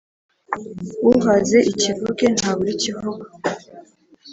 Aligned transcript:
Uhaze 1.11 1.57
ikivuge, 1.71 2.25
ntabura 2.37 2.69
ikivugo. 2.75 3.25